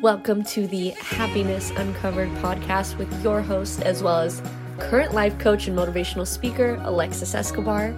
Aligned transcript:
Welcome 0.00 0.44
to 0.44 0.68
the 0.68 0.90
Happiness 0.90 1.70
Uncovered 1.70 2.28
podcast 2.36 2.96
with 2.98 3.12
your 3.20 3.42
host, 3.42 3.82
as 3.82 4.00
well 4.00 4.20
as 4.20 4.40
current 4.78 5.12
life 5.12 5.36
coach 5.40 5.66
and 5.66 5.76
motivational 5.76 6.24
speaker, 6.24 6.80
Alexis 6.84 7.34
Escobar. 7.34 7.92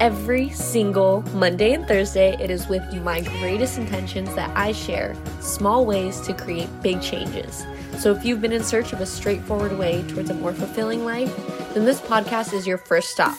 Every 0.00 0.48
single 0.50 1.22
Monday 1.34 1.72
and 1.74 1.86
Thursday, 1.86 2.36
it 2.40 2.50
is 2.50 2.66
with 2.66 2.82
my 3.04 3.20
greatest 3.38 3.78
intentions 3.78 4.34
that 4.34 4.50
I 4.56 4.72
share 4.72 5.14
small 5.40 5.86
ways 5.86 6.20
to 6.22 6.34
create 6.34 6.68
big 6.82 7.00
changes. 7.00 7.64
So, 7.96 8.12
if 8.12 8.24
you've 8.24 8.40
been 8.40 8.52
in 8.52 8.64
search 8.64 8.92
of 8.92 9.00
a 9.00 9.06
straightforward 9.06 9.78
way 9.78 10.02
towards 10.08 10.30
a 10.30 10.34
more 10.34 10.52
fulfilling 10.52 11.04
life, 11.04 11.32
then 11.74 11.84
this 11.84 12.00
podcast 12.00 12.54
is 12.54 12.66
your 12.66 12.78
first 12.78 13.10
stop. 13.10 13.38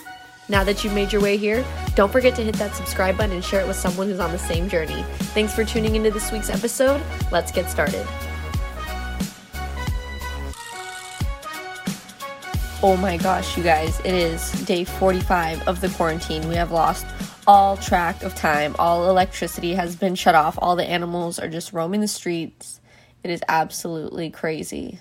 Now 0.50 0.64
that 0.64 0.84
you've 0.84 0.94
made 0.94 1.12
your 1.12 1.22
way 1.22 1.36
here, 1.36 1.66
don't 1.96 2.12
forget 2.12 2.36
to 2.36 2.44
hit 2.44 2.56
that 2.56 2.74
subscribe 2.74 3.18
button 3.18 3.34
and 3.34 3.44
share 3.44 3.60
it 3.60 3.68
with 3.68 3.76
someone 3.76 4.08
who's 4.08 4.20
on 4.20 4.32
the 4.32 4.40
same 4.40 4.70
journey. 4.70 5.04
Thanks 5.34 5.54
for 5.54 5.66
tuning 5.66 5.96
into 5.96 6.10
this 6.10 6.32
week's 6.32 6.50
episode. 6.50 7.02
Let's 7.32 7.52
get 7.52 7.70
started. 7.70 8.08
Oh 12.84 12.96
my 12.96 13.18
gosh, 13.18 13.58
you 13.58 13.64
guys, 13.64 14.00
it 14.02 14.14
is 14.14 14.52
day 14.64 14.84
45 14.84 15.68
of 15.68 15.82
the 15.82 15.90
quarantine. 15.90 16.48
We 16.48 16.56
have 16.56 16.72
lost 16.72 17.06
all 17.48 17.76
track 17.76 18.24
of 18.24 18.36
time. 18.36 18.76
All 18.78 19.10
electricity 19.10 19.74
has 19.74 19.96
been 19.96 20.16
shut 20.16 20.36
off. 20.36 20.60
All 20.62 20.76
the 20.76 20.86
animals 20.86 21.40
are 21.40 21.50
just 21.50 21.74
roaming 21.74 22.02
the 22.02 22.08
streets. 22.08 22.80
It 23.24 23.32
is 23.32 23.42
absolutely 23.50 24.30
crazy. 24.30 25.00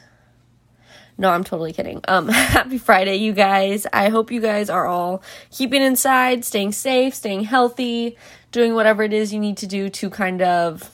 No, 1.18 1.30
I'm 1.30 1.44
totally 1.44 1.72
kidding. 1.72 2.00
Um, 2.08 2.28
happy 2.28 2.78
Friday, 2.78 3.16
you 3.16 3.32
guys. 3.32 3.86
I 3.92 4.10
hope 4.10 4.30
you 4.30 4.40
guys 4.40 4.68
are 4.68 4.86
all 4.86 5.22
keeping 5.50 5.82
inside, 5.82 6.44
staying 6.44 6.72
safe, 6.72 7.14
staying 7.14 7.44
healthy, 7.44 8.16
doing 8.52 8.74
whatever 8.74 9.02
it 9.02 9.12
is 9.12 9.32
you 9.32 9.40
need 9.40 9.56
to 9.58 9.66
do 9.66 9.88
to 9.88 10.10
kind 10.10 10.42
of 10.42 10.90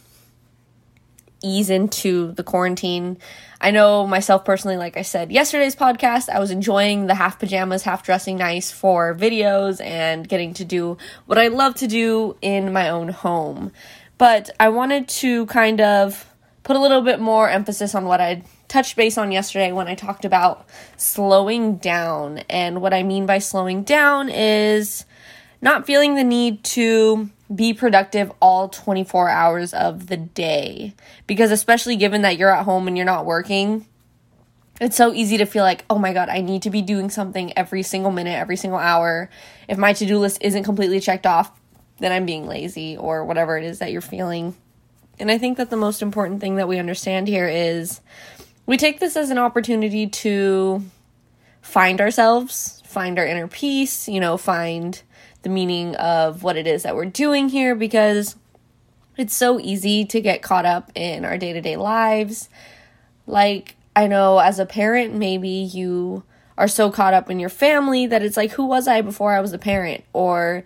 ease 1.42 1.70
into 1.70 2.32
the 2.32 2.44
quarantine. 2.44 3.18
I 3.60 3.70
know 3.70 4.06
myself 4.06 4.44
personally, 4.44 4.76
like 4.76 4.96
I 4.96 5.02
said 5.02 5.30
yesterday's 5.32 5.76
podcast, 5.76 6.28
I 6.28 6.38
was 6.38 6.50
enjoying 6.50 7.06
the 7.06 7.14
half 7.14 7.38
pajamas, 7.38 7.82
half 7.82 8.04
dressing 8.04 8.36
nice 8.36 8.70
for 8.70 9.14
videos 9.14 9.84
and 9.84 10.28
getting 10.28 10.54
to 10.54 10.64
do 10.64 10.98
what 11.26 11.38
I 11.38 11.48
love 11.48 11.74
to 11.76 11.86
do 11.86 12.36
in 12.42 12.72
my 12.72 12.88
own 12.88 13.08
home. 13.08 13.72
But 14.18 14.50
I 14.60 14.68
wanted 14.68 15.08
to 15.08 15.46
kind 15.46 15.80
of 15.80 16.26
put 16.62 16.76
a 16.76 16.80
little 16.80 17.02
bit 17.02 17.20
more 17.20 17.48
emphasis 17.48 17.94
on 17.94 18.04
what 18.04 18.20
I 18.20 18.42
touched 18.72 18.96
base 18.96 19.18
on 19.18 19.30
yesterday 19.30 19.70
when 19.70 19.86
I 19.86 19.94
talked 19.94 20.24
about 20.24 20.66
slowing 20.96 21.76
down. 21.76 22.38
And 22.48 22.80
what 22.80 22.94
I 22.94 23.02
mean 23.02 23.26
by 23.26 23.38
slowing 23.38 23.82
down 23.82 24.30
is 24.30 25.04
not 25.60 25.84
feeling 25.84 26.14
the 26.14 26.24
need 26.24 26.64
to 26.64 27.28
be 27.54 27.74
productive 27.74 28.32
all 28.40 28.70
24 28.70 29.28
hours 29.28 29.74
of 29.74 30.06
the 30.06 30.16
day. 30.16 30.94
Because, 31.26 31.50
especially 31.50 31.96
given 31.96 32.22
that 32.22 32.38
you're 32.38 32.54
at 32.54 32.64
home 32.64 32.88
and 32.88 32.96
you're 32.96 33.04
not 33.04 33.26
working, 33.26 33.86
it's 34.80 34.96
so 34.96 35.12
easy 35.12 35.36
to 35.36 35.44
feel 35.44 35.64
like, 35.64 35.84
oh 35.90 35.98
my 35.98 36.14
God, 36.14 36.30
I 36.30 36.40
need 36.40 36.62
to 36.62 36.70
be 36.70 36.80
doing 36.80 37.10
something 37.10 37.56
every 37.56 37.82
single 37.82 38.10
minute, 38.10 38.38
every 38.38 38.56
single 38.56 38.78
hour. 38.78 39.28
If 39.68 39.76
my 39.76 39.92
to 39.92 40.06
do 40.06 40.18
list 40.18 40.38
isn't 40.40 40.64
completely 40.64 40.98
checked 40.98 41.26
off, 41.26 41.52
then 41.98 42.10
I'm 42.10 42.24
being 42.24 42.46
lazy 42.46 42.96
or 42.96 43.22
whatever 43.26 43.58
it 43.58 43.64
is 43.64 43.80
that 43.80 43.92
you're 43.92 44.00
feeling. 44.00 44.56
And 45.18 45.30
I 45.30 45.36
think 45.36 45.58
that 45.58 45.68
the 45.68 45.76
most 45.76 46.00
important 46.00 46.40
thing 46.40 46.56
that 46.56 46.68
we 46.68 46.78
understand 46.78 47.28
here 47.28 47.46
is 47.46 48.00
we 48.72 48.78
take 48.78 49.00
this 49.00 49.18
as 49.18 49.28
an 49.28 49.36
opportunity 49.36 50.06
to 50.06 50.82
find 51.60 52.00
ourselves, 52.00 52.82
find 52.86 53.18
our 53.18 53.26
inner 53.26 53.46
peace, 53.46 54.08
you 54.08 54.18
know, 54.18 54.38
find 54.38 55.02
the 55.42 55.50
meaning 55.50 55.94
of 55.96 56.42
what 56.42 56.56
it 56.56 56.66
is 56.66 56.82
that 56.82 56.96
we're 56.96 57.04
doing 57.04 57.50
here 57.50 57.74
because 57.74 58.34
it's 59.18 59.34
so 59.34 59.60
easy 59.60 60.06
to 60.06 60.22
get 60.22 60.40
caught 60.40 60.64
up 60.64 60.90
in 60.94 61.26
our 61.26 61.36
day 61.36 61.52
to 61.52 61.60
day 61.60 61.76
lives. 61.76 62.48
Like, 63.26 63.76
I 63.94 64.06
know 64.06 64.38
as 64.38 64.58
a 64.58 64.64
parent, 64.64 65.12
maybe 65.12 65.50
you 65.50 66.22
are 66.56 66.66
so 66.66 66.90
caught 66.90 67.12
up 67.12 67.28
in 67.28 67.38
your 67.38 67.50
family 67.50 68.06
that 68.06 68.22
it's 68.22 68.38
like, 68.38 68.52
who 68.52 68.64
was 68.64 68.88
I 68.88 69.02
before 69.02 69.34
I 69.34 69.42
was 69.42 69.52
a 69.52 69.58
parent? 69.58 70.02
Or 70.14 70.64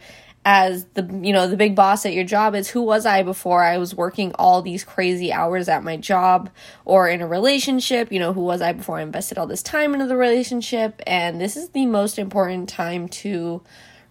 as 0.49 0.85
the 0.95 1.03
you 1.23 1.33
know 1.33 1.49
the 1.49 1.57
big 1.57 1.75
boss 1.75 2.07
at 2.07 2.15
your 2.15 2.23
job 2.23 2.55
is 2.55 2.69
who 2.69 2.81
was 2.81 3.05
i 3.05 3.21
before 3.25 3.65
i 3.65 3.79
was 3.79 3.97
working 3.97 4.33
all 4.37 4.63
these 4.63 4.85
crazy 4.85 5.33
hours 5.33 5.69
at 5.69 5.83
my 5.83 5.97
job 5.97 6.49
or 6.85 7.09
in 7.09 7.21
a 7.21 7.27
relationship? 7.27 8.13
You 8.13 8.21
know 8.21 8.33
who 8.33 8.43
was 8.43 8.63
i 8.63 8.73
before 8.73 8.99
i 8.99 9.03
invested 9.03 9.39
all 9.39 9.49
this 9.49 9.63
time 9.63 9.93
into 9.93 10.07
the 10.07 10.17
relationship? 10.17 11.03
And 11.05 11.41
this 11.41 11.57
is 11.57 11.71
the 11.71 11.85
most 11.85 12.17
important 12.17 12.69
time 12.69 13.09
to 13.09 13.61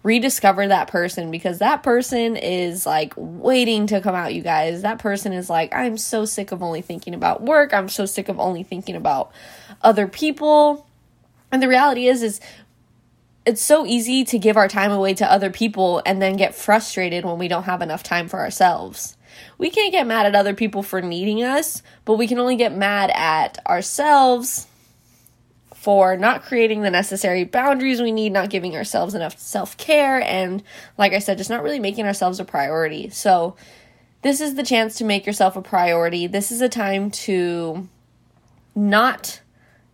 rediscover 0.03 0.67
that 0.67 0.89
person 0.89 1.31
because 1.31 1.59
that 1.59 1.81
person 1.81 2.35
is 2.35 2.85
like 2.85 3.13
waiting 3.15 3.87
to 3.87 4.01
come 4.01 4.13
out 4.13 4.33
you 4.33 4.43
guys. 4.43 4.81
That 4.81 4.99
person 4.99 5.31
is 5.31 5.49
like 5.49 5.73
i'm 5.73 5.97
so 5.97 6.25
sick 6.25 6.51
of 6.51 6.61
only 6.61 6.81
thinking 6.81 7.13
about 7.13 7.43
work. 7.43 7.73
I'm 7.73 7.87
so 7.87 8.05
sick 8.05 8.27
of 8.27 8.41
only 8.41 8.63
thinking 8.63 8.97
about 8.97 9.31
other 9.81 10.05
people. 10.05 10.85
And 11.49 11.63
the 11.63 11.69
reality 11.69 12.07
is 12.07 12.21
is 12.21 12.41
it's 13.45 13.61
so 13.61 13.85
easy 13.85 14.23
to 14.25 14.39
give 14.39 14.57
our 14.57 14.67
time 14.67 14.91
away 14.91 15.13
to 15.15 15.31
other 15.31 15.49
people 15.49 16.01
and 16.05 16.21
then 16.21 16.35
get 16.35 16.55
frustrated 16.55 17.23
when 17.25 17.37
we 17.37 17.47
don't 17.47 17.63
have 17.63 17.81
enough 17.81 18.03
time 18.03 18.27
for 18.27 18.39
ourselves. 18.39 19.15
We 19.57 19.69
can't 19.69 19.91
get 19.91 20.07
mad 20.07 20.25
at 20.25 20.35
other 20.35 20.53
people 20.53 20.81
for 20.81 21.01
needing 21.01 21.43
us, 21.43 21.83
but 22.05 22.15
we 22.15 22.27
can 22.27 22.39
only 22.39 22.55
get 22.55 22.75
mad 22.75 23.11
at 23.13 23.65
ourselves 23.67 24.67
for 25.73 26.17
not 26.17 26.43
creating 26.43 26.81
the 26.81 26.89
necessary 26.89 27.43
boundaries 27.43 28.01
we 28.01 28.11
need, 28.11 28.31
not 28.31 28.49
giving 28.49 28.75
ourselves 28.75 29.13
enough 29.13 29.37
self 29.37 29.77
care, 29.77 30.19
and 30.21 30.63
like 30.97 31.13
I 31.13 31.19
said, 31.19 31.37
just 31.37 31.49
not 31.49 31.61
really 31.61 31.79
making 31.79 32.05
ourselves 32.05 32.39
a 32.39 32.45
priority. 32.45 33.09
So, 33.09 33.55
this 34.23 34.41
is 34.41 34.55
the 34.55 34.63
chance 34.63 34.95
to 34.97 35.05
make 35.05 35.27
yourself 35.27 35.55
a 35.55 35.61
priority. 35.61 36.25
This 36.25 36.51
is 36.51 36.59
a 36.59 36.69
time 36.69 37.11
to 37.11 37.87
not 38.73 39.41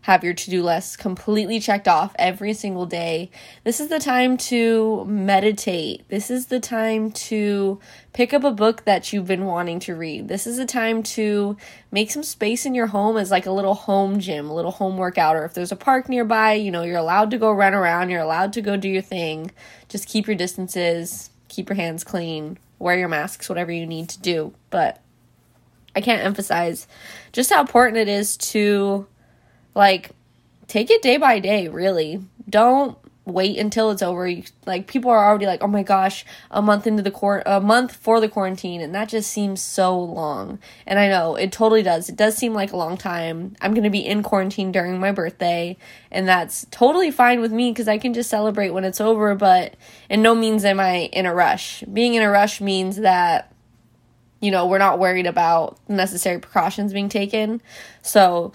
have 0.01 0.23
your 0.23 0.33
to 0.33 0.49
do 0.49 0.63
list 0.63 0.97
completely 0.97 1.59
checked 1.59 1.87
off 1.87 2.15
every 2.17 2.53
single 2.53 2.85
day. 2.85 3.29
This 3.63 3.79
is 3.79 3.89
the 3.89 3.99
time 3.99 4.35
to 4.37 5.05
meditate. 5.05 6.07
This 6.09 6.31
is 6.31 6.47
the 6.47 6.59
time 6.59 7.11
to 7.11 7.79
pick 8.13 8.33
up 8.33 8.43
a 8.43 8.51
book 8.51 8.83
that 8.85 9.13
you've 9.13 9.27
been 9.27 9.45
wanting 9.45 9.79
to 9.81 9.95
read. 9.95 10.27
This 10.27 10.47
is 10.47 10.57
the 10.57 10.65
time 10.65 11.03
to 11.03 11.55
make 11.91 12.09
some 12.09 12.23
space 12.23 12.65
in 12.65 12.73
your 12.73 12.87
home 12.87 13.15
as 13.15 13.29
like 13.29 13.45
a 13.45 13.51
little 13.51 13.75
home 13.75 14.19
gym, 14.19 14.49
a 14.49 14.55
little 14.55 14.71
home 14.71 14.97
workout, 14.97 15.35
or 15.35 15.45
if 15.45 15.53
there's 15.53 15.71
a 15.71 15.75
park 15.75 16.09
nearby, 16.09 16.53
you 16.53 16.71
know, 16.71 16.81
you're 16.81 16.97
allowed 16.97 17.29
to 17.31 17.37
go 17.37 17.51
run 17.51 17.73
around, 17.73 18.09
you're 18.09 18.21
allowed 18.21 18.53
to 18.53 18.61
go 18.61 18.75
do 18.75 18.89
your 18.89 19.03
thing. 19.03 19.51
Just 19.87 20.07
keep 20.07 20.25
your 20.25 20.35
distances, 20.35 21.29
keep 21.47 21.69
your 21.69 21.75
hands 21.75 22.03
clean, 22.03 22.57
wear 22.79 22.97
your 22.97 23.07
masks, 23.07 23.47
whatever 23.47 23.71
you 23.71 23.85
need 23.85 24.09
to 24.09 24.19
do. 24.19 24.53
But 24.71 24.99
I 25.95 26.01
can't 26.01 26.23
emphasize 26.23 26.87
just 27.33 27.51
how 27.51 27.61
important 27.61 27.97
it 27.97 28.07
is 28.07 28.37
to 28.37 29.05
like, 29.75 30.11
take 30.67 30.89
it 30.89 31.01
day 31.01 31.17
by 31.17 31.39
day, 31.39 31.67
really. 31.67 32.21
Don't 32.49 32.97
wait 33.25 33.57
until 33.57 33.91
it's 33.91 34.01
over. 34.01 34.27
You, 34.27 34.43
like 34.65 34.87
people 34.87 35.11
are 35.11 35.25
already 35.25 35.45
like, 35.45 35.63
"Oh 35.63 35.67
my 35.67 35.83
gosh, 35.83 36.25
a 36.49 36.61
month 36.61 36.87
into 36.87 37.03
the 37.03 37.11
court, 37.11 37.43
a 37.45 37.59
month 37.59 37.95
for 37.95 38.19
the 38.19 38.27
quarantine," 38.27 38.81
and 38.81 38.93
that 38.95 39.09
just 39.09 39.31
seems 39.31 39.61
so 39.61 39.97
long. 39.97 40.59
And 40.85 40.99
I 40.99 41.07
know 41.07 41.35
it 41.35 41.51
totally 41.51 41.83
does. 41.83 42.09
It 42.09 42.15
does 42.15 42.35
seem 42.35 42.53
like 42.53 42.71
a 42.71 42.77
long 42.77 42.97
time. 42.97 43.55
I'm 43.61 43.73
going 43.73 43.83
to 43.83 43.89
be 43.89 44.05
in 44.05 44.23
quarantine 44.23 44.71
during 44.71 44.99
my 44.99 45.11
birthday, 45.11 45.77
and 46.11 46.27
that's 46.27 46.65
totally 46.71 47.11
fine 47.11 47.41
with 47.41 47.51
me 47.51 47.73
cuz 47.73 47.87
I 47.87 47.97
can 47.97 48.13
just 48.13 48.29
celebrate 48.29 48.71
when 48.71 48.85
it's 48.85 49.01
over, 49.01 49.35
but 49.35 49.75
in 50.09 50.21
no 50.21 50.35
means 50.35 50.65
am 50.65 50.79
I 50.79 51.09
in 51.13 51.25
a 51.25 51.33
rush. 51.33 51.83
Being 51.91 52.15
in 52.15 52.23
a 52.23 52.29
rush 52.29 52.61
means 52.61 52.97
that 52.97 53.47
you 54.41 54.49
know, 54.49 54.65
we're 54.65 54.79
not 54.79 54.97
worried 54.97 55.27
about 55.27 55.77
necessary 55.87 56.39
precautions 56.39 56.93
being 56.93 57.09
taken. 57.09 57.61
So, 58.01 58.53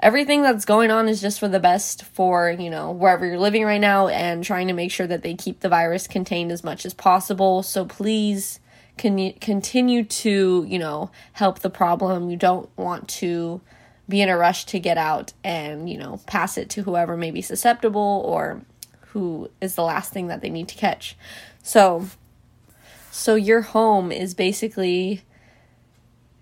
everything 0.00 0.42
that's 0.42 0.64
going 0.64 0.90
on 0.90 1.08
is 1.08 1.20
just 1.20 1.38
for 1.38 1.48
the 1.48 1.60
best 1.60 2.04
for, 2.04 2.50
you 2.50 2.70
know, 2.70 2.90
wherever 2.90 3.24
you're 3.26 3.38
living 3.38 3.64
right 3.64 3.80
now 3.80 4.08
and 4.08 4.42
trying 4.42 4.66
to 4.68 4.72
make 4.72 4.90
sure 4.90 5.06
that 5.06 5.22
they 5.22 5.34
keep 5.34 5.60
the 5.60 5.68
virus 5.68 6.06
contained 6.06 6.50
as 6.50 6.64
much 6.64 6.84
as 6.84 6.94
possible. 6.94 7.62
So 7.62 7.84
please 7.84 8.60
can 8.96 9.32
continue 9.34 10.04
to, 10.04 10.64
you 10.68 10.78
know, 10.78 11.10
help 11.32 11.60
the 11.60 11.70
problem. 11.70 12.30
You 12.30 12.36
don't 12.36 12.68
want 12.76 13.08
to 13.08 13.60
be 14.08 14.20
in 14.20 14.28
a 14.28 14.36
rush 14.36 14.64
to 14.66 14.80
get 14.80 14.98
out 14.98 15.32
and, 15.44 15.88
you 15.88 15.98
know, 15.98 16.20
pass 16.26 16.58
it 16.58 16.68
to 16.70 16.82
whoever 16.82 17.16
may 17.16 17.30
be 17.30 17.42
susceptible 17.42 18.22
or 18.26 18.62
who 19.08 19.50
is 19.60 19.74
the 19.74 19.82
last 19.82 20.12
thing 20.12 20.28
that 20.28 20.40
they 20.40 20.50
need 20.50 20.68
to 20.68 20.74
catch. 20.74 21.16
So 21.62 22.06
so 23.10 23.34
your 23.34 23.62
home 23.62 24.12
is 24.12 24.34
basically 24.34 25.22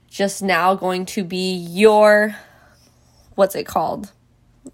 just 0.09 0.43
now 0.43 0.75
going 0.75 1.07
to 1.07 1.25
be 1.25 1.55
your 1.55 2.37
what's 3.39 3.55
it 3.55 3.65
called? 3.65 4.11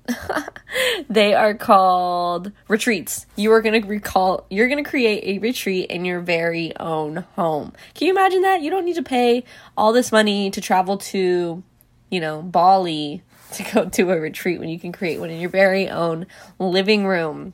they 1.10 1.34
are 1.34 1.52
called 1.52 2.50
retreats. 2.66 3.26
You 3.36 3.52
are 3.52 3.60
going 3.60 3.80
to 3.80 3.86
recall 3.86 4.46
you're 4.48 4.68
going 4.68 4.82
to 4.82 4.88
create 4.88 5.22
a 5.24 5.38
retreat 5.38 5.90
in 5.90 6.06
your 6.06 6.20
very 6.20 6.74
own 6.78 7.26
home. 7.36 7.74
Can 7.94 8.06
you 8.06 8.14
imagine 8.14 8.40
that? 8.40 8.62
You 8.62 8.70
don't 8.70 8.86
need 8.86 8.96
to 8.96 9.02
pay 9.02 9.44
all 9.76 9.92
this 9.92 10.10
money 10.10 10.50
to 10.50 10.62
travel 10.62 10.96
to, 10.96 11.62
you 12.10 12.20
know, 12.20 12.40
Bali 12.40 13.22
to 13.52 13.62
go 13.74 13.84
to 13.84 14.10
a 14.10 14.18
retreat 14.18 14.58
when 14.58 14.70
you 14.70 14.80
can 14.80 14.92
create 14.92 15.20
one 15.20 15.28
in 15.30 15.40
your 15.40 15.50
very 15.50 15.90
own 15.90 16.26
living 16.58 17.06
room. 17.06 17.52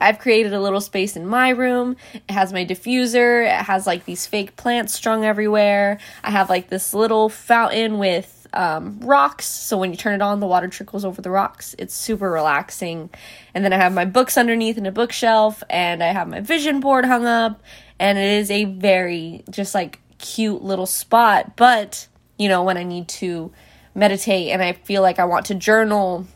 I've 0.00 0.18
created 0.18 0.52
a 0.52 0.60
little 0.60 0.80
space 0.80 1.16
in 1.16 1.26
my 1.26 1.50
room. 1.50 1.96
It 2.14 2.30
has 2.30 2.52
my 2.52 2.64
diffuser. 2.64 3.44
It 3.44 3.64
has 3.64 3.86
like 3.86 4.04
these 4.04 4.26
fake 4.26 4.56
plants 4.56 4.94
strung 4.94 5.24
everywhere. 5.24 5.98
I 6.22 6.30
have 6.30 6.50
like 6.50 6.68
this 6.68 6.94
little 6.94 7.28
fountain 7.28 7.98
with 7.98 8.37
um, 8.52 9.00
rocks. 9.00 9.46
So 9.46 9.76
when 9.76 9.90
you 9.90 9.96
turn 9.96 10.14
it 10.14 10.22
on, 10.22 10.40
the 10.40 10.46
water 10.46 10.68
trickles 10.68 11.04
over 11.04 11.20
the 11.20 11.30
rocks. 11.30 11.74
It's 11.78 11.94
super 11.94 12.30
relaxing. 12.30 13.10
And 13.54 13.64
then 13.64 13.72
I 13.72 13.76
have 13.76 13.92
my 13.92 14.04
books 14.04 14.36
underneath 14.36 14.78
in 14.78 14.86
a 14.86 14.92
bookshelf, 14.92 15.62
and 15.68 16.02
I 16.02 16.12
have 16.12 16.28
my 16.28 16.40
vision 16.40 16.80
board 16.80 17.04
hung 17.04 17.26
up. 17.26 17.62
And 17.98 18.16
it 18.18 18.38
is 18.38 18.50
a 18.50 18.64
very 18.64 19.44
just 19.50 19.74
like 19.74 20.00
cute 20.18 20.62
little 20.62 20.86
spot. 20.86 21.56
But, 21.56 22.08
you 22.38 22.48
know, 22.48 22.62
when 22.62 22.76
I 22.76 22.84
need 22.84 23.08
to 23.08 23.52
meditate 23.94 24.50
and 24.50 24.62
I 24.62 24.72
feel 24.72 25.02
like 25.02 25.18
I 25.18 25.24
want 25.24 25.46
to 25.46 25.54
journal, 25.54 26.26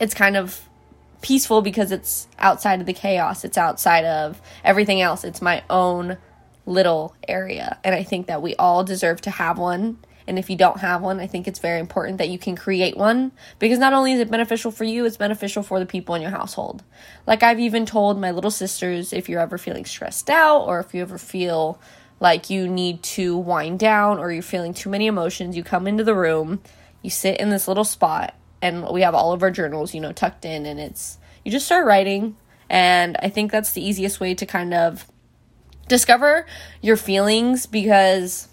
it's 0.00 0.14
kind 0.14 0.36
of 0.36 0.60
peaceful 1.20 1.62
because 1.62 1.92
it's 1.92 2.28
outside 2.38 2.80
of 2.80 2.86
the 2.86 2.92
chaos, 2.92 3.44
it's 3.44 3.58
outside 3.58 4.04
of 4.04 4.40
everything 4.64 5.00
else. 5.00 5.24
It's 5.24 5.42
my 5.42 5.62
own 5.68 6.16
little 6.64 7.14
area. 7.26 7.78
And 7.82 7.94
I 7.94 8.02
think 8.02 8.26
that 8.26 8.42
we 8.42 8.54
all 8.56 8.84
deserve 8.84 9.20
to 9.22 9.30
have 9.30 9.58
one. 9.58 9.98
And 10.28 10.38
if 10.38 10.50
you 10.50 10.56
don't 10.56 10.80
have 10.80 11.00
one, 11.00 11.20
I 11.20 11.26
think 11.26 11.48
it's 11.48 11.58
very 11.58 11.80
important 11.80 12.18
that 12.18 12.28
you 12.28 12.38
can 12.38 12.54
create 12.54 12.96
one 12.96 13.32
because 13.58 13.78
not 13.78 13.94
only 13.94 14.12
is 14.12 14.20
it 14.20 14.30
beneficial 14.30 14.70
for 14.70 14.84
you, 14.84 15.06
it's 15.06 15.16
beneficial 15.16 15.62
for 15.62 15.80
the 15.80 15.86
people 15.86 16.14
in 16.14 16.20
your 16.22 16.30
household. 16.30 16.84
Like 17.26 17.42
I've 17.42 17.58
even 17.58 17.86
told 17.86 18.20
my 18.20 18.30
little 18.30 18.50
sisters 18.50 19.14
if 19.14 19.28
you're 19.28 19.40
ever 19.40 19.56
feeling 19.56 19.86
stressed 19.86 20.28
out 20.28 20.64
or 20.64 20.80
if 20.80 20.92
you 20.92 21.00
ever 21.00 21.16
feel 21.16 21.80
like 22.20 22.50
you 22.50 22.68
need 22.68 23.02
to 23.02 23.38
wind 23.38 23.78
down 23.78 24.18
or 24.18 24.30
you're 24.30 24.42
feeling 24.42 24.74
too 24.74 24.90
many 24.90 25.06
emotions, 25.06 25.56
you 25.56 25.64
come 25.64 25.86
into 25.86 26.04
the 26.04 26.14
room, 26.14 26.60
you 27.00 27.08
sit 27.08 27.40
in 27.40 27.48
this 27.48 27.66
little 27.66 27.84
spot, 27.84 28.34
and 28.60 28.86
we 28.90 29.02
have 29.02 29.14
all 29.14 29.32
of 29.32 29.42
our 29.42 29.50
journals, 29.50 29.94
you 29.94 30.00
know, 30.00 30.12
tucked 30.12 30.44
in, 30.44 30.66
and 30.66 30.78
it's 30.78 31.18
you 31.44 31.50
just 31.50 31.66
start 31.66 31.86
writing. 31.86 32.36
And 32.68 33.16
I 33.22 33.30
think 33.30 33.50
that's 33.50 33.72
the 33.72 33.82
easiest 33.82 34.20
way 34.20 34.34
to 34.34 34.44
kind 34.44 34.74
of 34.74 35.06
discover 35.86 36.44
your 36.82 36.96
feelings 36.96 37.64
because 37.64 38.48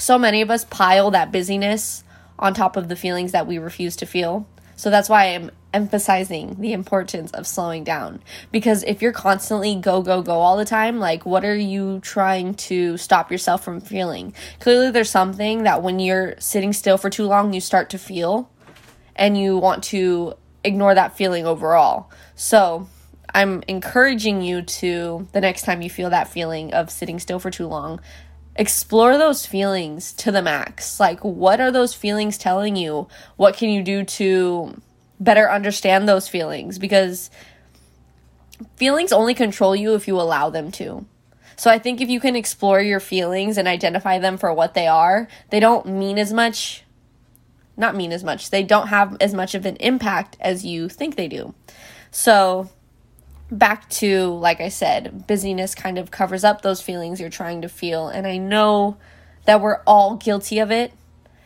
so 0.00 0.18
many 0.18 0.42
of 0.42 0.50
us 0.50 0.64
pile 0.64 1.10
that 1.10 1.30
busyness 1.30 2.04
on 2.38 2.54
top 2.54 2.76
of 2.76 2.88
the 2.88 2.96
feelings 2.96 3.32
that 3.32 3.46
we 3.46 3.58
refuse 3.58 3.96
to 3.96 4.06
feel. 4.06 4.46
So 4.76 4.88
that's 4.88 5.10
why 5.10 5.26
I'm 5.26 5.50
emphasizing 5.74 6.58
the 6.58 6.72
importance 6.72 7.30
of 7.32 7.46
slowing 7.46 7.84
down. 7.84 8.22
Because 8.50 8.82
if 8.84 9.02
you're 9.02 9.12
constantly 9.12 9.76
go, 9.76 10.00
go, 10.00 10.22
go 10.22 10.40
all 10.40 10.56
the 10.56 10.64
time, 10.64 10.98
like 10.98 11.26
what 11.26 11.44
are 11.44 11.56
you 11.56 12.00
trying 12.00 12.54
to 12.54 12.96
stop 12.96 13.30
yourself 13.30 13.62
from 13.62 13.80
feeling? 13.80 14.32
Clearly, 14.58 14.90
there's 14.90 15.10
something 15.10 15.64
that 15.64 15.82
when 15.82 16.00
you're 16.00 16.34
sitting 16.38 16.72
still 16.72 16.96
for 16.96 17.10
too 17.10 17.26
long, 17.26 17.52
you 17.52 17.60
start 17.60 17.90
to 17.90 17.98
feel 17.98 18.50
and 19.14 19.36
you 19.36 19.58
want 19.58 19.84
to 19.84 20.34
ignore 20.64 20.94
that 20.94 21.16
feeling 21.16 21.46
overall. 21.46 22.10
So, 22.34 22.88
I'm 23.32 23.62
encouraging 23.68 24.42
you 24.42 24.62
to, 24.62 25.28
the 25.32 25.40
next 25.40 25.62
time 25.62 25.82
you 25.82 25.90
feel 25.90 26.10
that 26.10 26.26
feeling 26.26 26.74
of 26.74 26.90
sitting 26.90 27.20
still 27.20 27.38
for 27.38 27.50
too 27.50 27.66
long, 27.66 28.00
explore 28.56 29.16
those 29.16 29.46
feelings 29.46 30.12
to 30.14 30.32
the 30.32 30.42
max. 30.42 31.00
Like, 31.00 31.20
what 31.24 31.60
are 31.60 31.70
those 31.70 31.94
feelings 31.94 32.36
telling 32.36 32.76
you? 32.76 33.08
What 33.36 33.56
can 33.56 33.70
you 33.70 33.82
do 33.82 34.04
to 34.04 34.80
better 35.18 35.50
understand 35.50 36.08
those 36.08 36.28
feelings? 36.28 36.78
Because 36.78 37.30
feelings 38.76 39.12
only 39.12 39.34
control 39.34 39.74
you 39.74 39.94
if 39.94 40.08
you 40.08 40.20
allow 40.20 40.50
them 40.50 40.70
to. 40.72 41.06
So 41.56 41.70
I 41.70 41.78
think 41.78 42.00
if 42.00 42.08
you 42.08 42.20
can 42.20 42.36
explore 42.36 42.80
your 42.80 43.00
feelings 43.00 43.58
and 43.58 43.68
identify 43.68 44.18
them 44.18 44.38
for 44.38 44.52
what 44.52 44.74
they 44.74 44.86
are, 44.86 45.28
they 45.50 45.60
don't 45.60 45.86
mean 45.86 46.18
as 46.18 46.32
much, 46.32 46.84
not 47.76 47.94
mean 47.94 48.12
as 48.12 48.24
much, 48.24 48.48
they 48.48 48.62
don't 48.62 48.86
have 48.86 49.16
as 49.20 49.34
much 49.34 49.54
of 49.54 49.66
an 49.66 49.76
impact 49.76 50.38
as 50.40 50.64
you 50.64 50.88
think 50.88 51.16
they 51.16 51.28
do. 51.28 51.54
So 52.10 52.70
back 53.50 53.88
to, 53.90 54.28
like 54.34 54.60
I 54.60 54.68
said, 54.68 55.26
busyness 55.26 55.74
kind 55.74 55.98
of 55.98 56.10
covers 56.10 56.44
up 56.44 56.62
those 56.62 56.80
feelings 56.80 57.20
you're 57.20 57.30
trying 57.30 57.62
to 57.62 57.68
feel. 57.68 58.08
And 58.08 58.26
I 58.26 58.36
know 58.36 58.96
that 59.44 59.60
we're 59.60 59.80
all 59.86 60.16
guilty 60.16 60.58
of 60.58 60.70
it. 60.70 60.92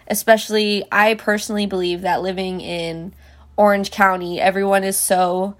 Especially, 0.07 0.85
I 0.93 1.15
personally 1.15 1.65
believe 1.67 2.03
that 2.03 2.21
living 2.21 2.61
in 2.61 3.15
Orange 3.57 3.91
County, 3.91 4.39
everyone 4.39 4.85
is 4.85 4.99
so 4.99 5.57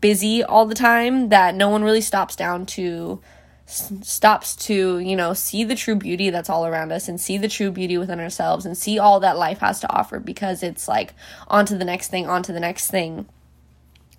busy 0.00 0.44
all 0.44 0.66
the 0.66 0.74
time 0.74 1.30
that 1.30 1.54
no 1.54 1.68
one 1.68 1.82
really 1.82 2.00
stops 2.00 2.36
down 2.36 2.66
to 2.66 3.20
stops 3.66 4.56
to, 4.56 4.98
you 4.98 5.14
know, 5.14 5.34
see 5.34 5.62
the 5.62 5.74
true 5.74 5.94
beauty 5.94 6.30
that's 6.30 6.48
all 6.48 6.64
around 6.64 6.90
us 6.90 7.06
and 7.06 7.20
see 7.20 7.36
the 7.36 7.48
true 7.48 7.70
beauty 7.70 7.98
within 7.98 8.18
ourselves 8.18 8.64
and 8.64 8.78
see 8.78 8.98
all 8.98 9.20
that 9.20 9.36
life 9.36 9.58
has 9.58 9.78
to 9.80 9.92
offer 9.92 10.18
because 10.18 10.62
it's 10.62 10.88
like 10.88 11.12
on 11.48 11.66
to 11.66 11.76
the 11.76 11.84
next 11.84 12.08
thing, 12.08 12.26
on 12.26 12.42
to 12.42 12.52
the 12.52 12.60
next 12.60 12.90
thing. 12.90 13.26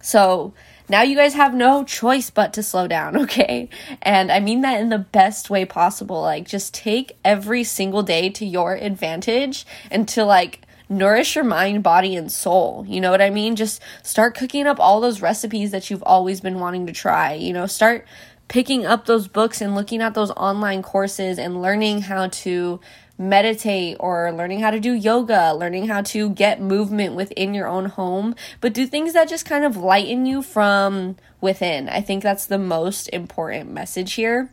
So, 0.02 0.54
now 0.90 1.04
you 1.04 1.16
guys 1.16 1.36
have 1.36 1.54
no 1.54 1.84
choice 1.84 2.32
but 2.32 2.54
to 2.54 2.64
slow 2.64 2.88
down, 2.88 3.16
okay? 3.24 3.70
And 4.02 4.32
I 4.32 4.40
mean 4.40 4.62
that 4.62 4.82
in 4.82 4.90
the 4.90 4.98
best 4.98 5.50
way 5.50 5.66
possible. 5.66 6.22
Like, 6.22 6.48
just 6.48 6.74
take 6.74 7.18
every 7.24 7.64
single 7.64 8.04
day 8.04 8.30
to 8.32 8.46
your 8.46 8.76
advantage 8.76 9.66
and 9.92 10.08
to 10.10 10.26
like 10.26 10.62
nourish 10.90 11.36
your 11.36 11.44
mind, 11.44 11.84
body, 11.84 12.16
and 12.16 12.32
soul. 12.32 12.84
You 12.88 13.00
know 13.00 13.12
what 13.12 13.22
I 13.22 13.30
mean? 13.30 13.56
Just 13.56 13.82
start 14.02 14.36
cooking 14.36 14.66
up 14.66 14.80
all 14.80 15.00
those 15.00 15.22
recipes 15.22 15.72
that 15.72 15.90
you've 15.90 16.04
always 16.04 16.42
been 16.42 16.60
wanting 16.60 16.88
to 16.88 16.94
try. 16.94 17.34
You 17.34 17.54
know, 17.54 17.68
start 17.68 18.08
picking 18.48 18.86
up 18.86 19.06
those 19.06 19.28
books 19.28 19.62
and 19.62 19.76
looking 19.76 20.02
at 20.02 20.16
those 20.16 20.32
online 20.32 20.82
courses 20.82 21.38
and 21.38 21.62
learning 21.62 22.02
how 22.02 22.28
to 22.30 22.80
meditate 23.20 23.98
or 24.00 24.32
learning 24.32 24.62
how 24.62 24.72
to 24.72 24.80
do 24.80 24.94
yoga, 24.94 25.54
learning 25.54 25.88
how 25.88 26.02
to 26.02 26.30
get 26.30 26.62
movement 26.62 27.16
within 27.16 27.54
your 27.54 27.68
own 27.68 27.86
home, 27.86 28.34
but 28.62 28.74
do 28.74 28.88
things 28.88 29.14
that 29.14 29.28
just 29.28 29.46
kind 29.46 29.66
of 29.66 29.76
lighten 29.76 30.26
you 30.26 30.42
from 30.42 31.18
within. 31.42 31.90
I 31.90 32.00
think 32.00 32.24
that's 32.24 32.46
the 32.46 32.58
most 32.58 33.10
important 33.10 33.72
message 33.72 34.14
here 34.14 34.50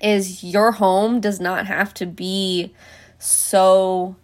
is 0.00 0.42
your 0.42 0.72
home 0.72 1.20
does 1.20 1.40
not 1.40 1.66
have 1.66 1.92
to 1.94 2.06
be 2.06 2.74
so 3.18 4.16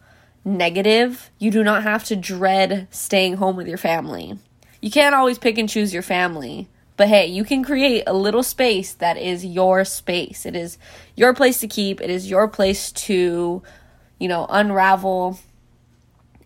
negative. 0.45 1.31
You 1.39 1.51
do 1.51 1.63
not 1.63 1.83
have 1.83 2.05
to 2.05 2.17
dread 2.17 2.89
staying 2.91 3.37
home 3.37 3.57
with 3.57 3.69
your 3.69 3.79
family. 3.79 4.39
You 4.81 4.91
can't 4.91 5.15
always 5.15 5.39
pick 5.39 5.59
and 5.59 5.69
choose 5.69 5.93
your 5.93 6.03
family. 6.03 6.69
But 6.99 7.07
hey, 7.09 7.27
you 7.27 7.45
can 7.45 7.63
create 7.63 8.03
a 8.09 8.13
little 8.13 8.43
space 8.43 8.93
that 8.95 9.17
is 9.17 9.47
your 9.47 9.85
space. 9.85 10.45
It 10.45 10.57
is 10.57 10.79
your 11.15 11.33
place 11.33 11.61
to 11.61 11.69
keep, 11.69 12.01
it 12.01 12.11
is 12.11 12.29
your 12.29 12.49
place 12.49 12.91
to, 12.93 13.63
you 14.19 14.29
know, 14.29 14.47
unravel 14.51 15.39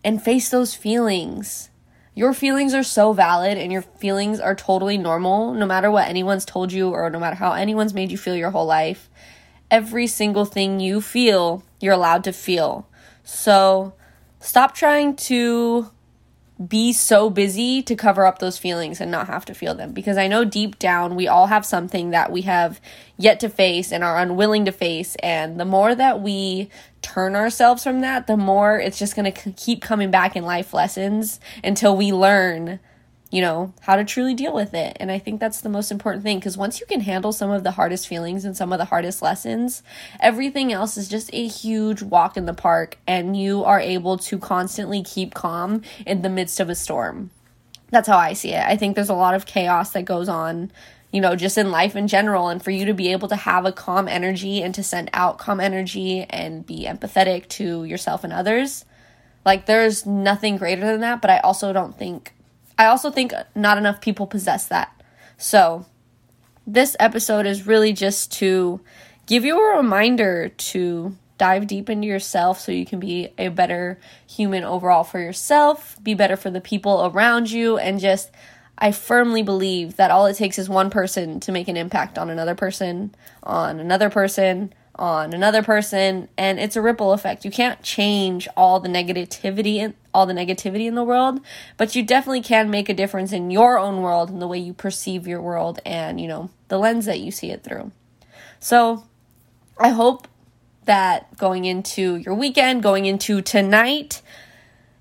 and 0.04 0.22
face 0.22 0.50
those 0.50 0.74
feelings. 0.74 1.70
Your 2.14 2.34
feelings 2.34 2.74
are 2.74 2.82
so 2.82 3.14
valid 3.14 3.56
and 3.56 3.72
your 3.72 3.80
feelings 3.80 4.40
are 4.40 4.54
totally 4.54 4.98
normal 4.98 5.54
no 5.54 5.64
matter 5.64 5.90
what 5.90 6.06
anyone's 6.06 6.44
told 6.44 6.70
you 6.70 6.90
or 6.90 7.08
no 7.08 7.18
matter 7.18 7.36
how 7.36 7.52
anyone's 7.52 7.94
made 7.94 8.10
you 8.10 8.18
feel 8.18 8.36
your 8.36 8.50
whole 8.50 8.66
life. 8.66 9.08
Every 9.70 10.06
single 10.06 10.44
thing 10.44 10.80
you 10.80 11.00
feel, 11.00 11.62
you're 11.80 11.94
allowed 11.94 12.24
to 12.24 12.32
feel. 12.32 12.86
So 13.24 13.94
stop 14.38 14.74
trying 14.74 15.16
to 15.16 15.90
be 16.68 16.92
so 16.92 17.30
busy 17.30 17.82
to 17.82 17.94
cover 17.96 18.26
up 18.26 18.38
those 18.38 18.58
feelings 18.58 19.00
and 19.00 19.10
not 19.10 19.26
have 19.26 19.44
to 19.46 19.54
feel 19.54 19.74
them. 19.74 19.92
Because 19.92 20.16
I 20.16 20.28
know 20.28 20.44
deep 20.44 20.78
down 20.78 21.14
we 21.14 21.28
all 21.28 21.46
have 21.46 21.64
something 21.64 22.10
that 22.10 22.30
we 22.30 22.42
have 22.42 22.80
yet 23.16 23.40
to 23.40 23.48
face 23.48 23.92
and 23.92 24.04
are 24.04 24.18
unwilling 24.18 24.64
to 24.66 24.72
face. 24.72 25.16
And 25.22 25.58
the 25.58 25.64
more 25.64 25.94
that 25.94 26.20
we 26.20 26.70
turn 27.02 27.34
ourselves 27.34 27.82
from 27.82 28.00
that 28.00 28.28
the 28.28 28.36
more 28.36 28.78
it's 28.78 28.98
just 28.98 29.16
going 29.16 29.30
to 29.30 29.50
keep 29.52 29.82
coming 29.82 30.10
back 30.10 30.36
in 30.36 30.44
life 30.44 30.72
lessons 30.72 31.40
until 31.64 31.96
we 31.96 32.12
learn 32.12 32.78
you 33.32 33.40
know, 33.40 33.72
how 33.80 33.96
to 33.96 34.04
truly 34.04 34.34
deal 34.34 34.52
with 34.52 34.74
it. 34.74 34.94
And 35.00 35.10
I 35.10 35.18
think 35.18 35.40
that's 35.40 35.62
the 35.62 35.70
most 35.70 35.90
important 35.90 36.22
thing 36.22 36.38
because 36.38 36.58
once 36.58 36.80
you 36.80 36.86
can 36.86 37.00
handle 37.00 37.32
some 37.32 37.50
of 37.50 37.64
the 37.64 37.70
hardest 37.70 38.06
feelings 38.06 38.44
and 38.44 38.54
some 38.54 38.74
of 38.74 38.78
the 38.78 38.84
hardest 38.84 39.22
lessons, 39.22 39.82
everything 40.20 40.70
else 40.70 40.98
is 40.98 41.08
just 41.08 41.30
a 41.32 41.48
huge 41.48 42.02
walk 42.02 42.36
in 42.36 42.44
the 42.44 42.52
park 42.52 42.98
and 43.06 43.34
you 43.34 43.64
are 43.64 43.80
able 43.80 44.18
to 44.18 44.38
constantly 44.38 45.02
keep 45.02 45.32
calm 45.32 45.80
in 46.06 46.20
the 46.20 46.28
midst 46.28 46.60
of 46.60 46.68
a 46.68 46.74
storm. 46.74 47.30
That's 47.88 48.06
how 48.06 48.18
I 48.18 48.34
see 48.34 48.52
it. 48.52 48.62
I 48.62 48.76
think 48.76 48.94
there's 48.94 49.08
a 49.08 49.14
lot 49.14 49.34
of 49.34 49.46
chaos 49.46 49.92
that 49.92 50.04
goes 50.04 50.28
on 50.28 50.70
you 51.10 51.20
know, 51.20 51.36
just 51.36 51.58
in 51.58 51.70
life 51.70 51.94
in 51.94 52.08
general, 52.08 52.48
and 52.48 52.64
for 52.64 52.70
you 52.70 52.86
to 52.86 52.94
be 52.94 53.12
able 53.12 53.28
to 53.28 53.36
have 53.36 53.66
a 53.66 53.72
calm 53.72 54.08
energy 54.08 54.62
and 54.62 54.74
to 54.74 54.82
send 54.82 55.10
out 55.12 55.36
calm 55.36 55.60
energy 55.60 56.22
and 56.30 56.66
be 56.66 56.86
empathetic 56.86 57.48
to 57.48 57.84
yourself 57.84 58.24
and 58.24 58.32
others. 58.32 58.86
Like, 59.44 59.66
there's 59.66 60.06
nothing 60.06 60.56
greater 60.56 60.86
than 60.86 61.00
that, 61.00 61.20
but 61.20 61.30
I 61.30 61.40
also 61.40 61.74
don't 61.74 61.98
think 61.98 62.32
I 62.78 62.86
also 62.86 63.10
think 63.10 63.32
not 63.54 63.78
enough 63.78 64.00
people 64.00 64.26
possess 64.26 64.66
that. 64.66 65.02
So, 65.36 65.86
this 66.66 66.96
episode 67.00 67.46
is 67.46 67.66
really 67.66 67.92
just 67.92 68.32
to 68.32 68.80
give 69.26 69.44
you 69.44 69.58
a 69.58 69.76
reminder 69.76 70.48
to 70.48 71.16
dive 71.38 71.66
deep 71.66 71.90
into 71.90 72.06
yourself 72.06 72.60
so 72.60 72.70
you 72.70 72.86
can 72.86 73.00
be 73.00 73.30
a 73.36 73.48
better 73.48 73.98
human 74.28 74.62
overall 74.62 75.02
for 75.02 75.18
yourself, 75.18 75.98
be 76.02 76.14
better 76.14 76.36
for 76.36 76.50
the 76.50 76.60
people 76.60 77.06
around 77.06 77.50
you, 77.50 77.78
and 77.78 77.98
just 77.98 78.30
I 78.78 78.92
firmly 78.92 79.42
believe 79.42 79.96
that 79.96 80.10
all 80.10 80.26
it 80.26 80.36
takes 80.36 80.58
is 80.58 80.68
one 80.68 80.90
person 80.90 81.40
to 81.40 81.52
make 81.52 81.68
an 81.68 81.76
impact 81.76 82.18
on 82.18 82.30
another 82.30 82.54
person, 82.54 83.14
on 83.42 83.80
another 83.80 84.10
person, 84.10 84.72
on 84.96 85.32
another 85.32 85.62
person 85.62 86.28
and 86.36 86.60
it's 86.60 86.76
a 86.76 86.82
ripple 86.82 87.12
effect. 87.12 87.44
You 87.44 87.50
can't 87.50 87.82
change 87.82 88.46
all 88.56 88.80
the 88.80 88.88
negativity 88.88 89.76
in 89.76 89.94
all 90.14 90.26
the 90.26 90.34
negativity 90.34 90.86
in 90.86 90.94
the 90.94 91.04
world, 91.04 91.40
but 91.76 91.96
you 91.96 92.02
definitely 92.02 92.42
can 92.42 92.70
make 92.70 92.88
a 92.88 92.94
difference 92.94 93.32
in 93.32 93.50
your 93.50 93.78
own 93.78 94.02
world 94.02 94.28
and 94.28 94.42
the 94.42 94.46
way 94.46 94.58
you 94.58 94.74
perceive 94.74 95.26
your 95.26 95.40
world 95.40 95.80
and, 95.86 96.20
you 96.20 96.28
know, 96.28 96.50
the 96.68 96.78
lens 96.78 97.06
that 97.06 97.20
you 97.20 97.30
see 97.30 97.50
it 97.50 97.64
through. 97.64 97.90
So, 98.60 99.04
I 99.78 99.88
hope 99.88 100.28
that 100.84 101.36
going 101.38 101.64
into 101.64 102.16
your 102.16 102.34
weekend, 102.34 102.82
going 102.82 103.06
into 103.06 103.40
tonight, 103.40 104.20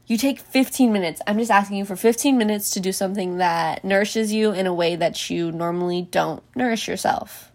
you 0.07 0.17
take 0.17 0.39
15 0.39 0.91
minutes. 0.91 1.21
I'm 1.27 1.38
just 1.38 1.51
asking 1.51 1.77
you 1.77 1.86
for 1.86 1.95
15 1.95 2.38
minutes 2.38 2.71
to 2.71 2.79
do 2.79 2.91
something 2.91 3.38
that 3.38 3.83
nourishes 3.83 4.31
you 4.33 4.51
in 4.51 4.67
a 4.67 4.74
way 4.74 4.95
that 4.95 5.29
you 5.29 5.51
normally 5.51 6.03
don't 6.03 6.43
nourish 6.55 6.88
yourself. 6.88 7.50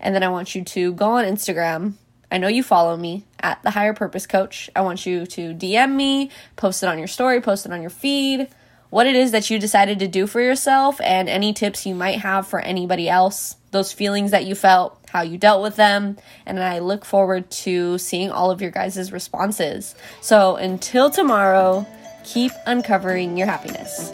And 0.00 0.14
then 0.14 0.22
I 0.22 0.28
want 0.28 0.54
you 0.54 0.64
to 0.64 0.92
go 0.92 1.12
on 1.12 1.24
Instagram. 1.24 1.94
I 2.30 2.38
know 2.38 2.48
you 2.48 2.62
follow 2.62 2.96
me 2.96 3.24
at 3.40 3.62
the 3.62 3.70
Higher 3.70 3.94
Purpose 3.94 4.26
Coach. 4.26 4.68
I 4.76 4.82
want 4.82 5.06
you 5.06 5.26
to 5.26 5.54
DM 5.54 5.94
me, 5.94 6.30
post 6.56 6.82
it 6.82 6.88
on 6.88 6.98
your 6.98 7.08
story, 7.08 7.40
post 7.40 7.64
it 7.64 7.72
on 7.72 7.80
your 7.80 7.90
feed, 7.90 8.48
what 8.90 9.06
it 9.06 9.16
is 9.16 9.32
that 9.32 9.50
you 9.50 9.58
decided 9.58 9.98
to 9.98 10.08
do 10.08 10.26
for 10.26 10.40
yourself, 10.40 11.00
and 11.00 11.28
any 11.28 11.52
tips 11.52 11.86
you 11.86 11.94
might 11.94 12.20
have 12.20 12.46
for 12.46 12.60
anybody 12.60 13.08
else, 13.08 13.56
those 13.70 13.92
feelings 13.92 14.30
that 14.30 14.46
you 14.46 14.54
felt, 14.54 14.98
how 15.10 15.22
you 15.22 15.38
dealt 15.38 15.62
with 15.62 15.76
them. 15.76 16.16
And 16.46 16.58
I 16.62 16.78
look 16.78 17.04
forward 17.04 17.50
to 17.50 17.98
seeing 17.98 18.30
all 18.30 18.50
of 18.50 18.62
your 18.62 18.70
guys' 18.70 19.12
responses. 19.12 19.94
So 20.20 20.56
until 20.56 21.10
tomorrow, 21.10 21.86
keep 22.24 22.52
uncovering 22.66 23.36
your 23.36 23.46
happiness. 23.46 24.12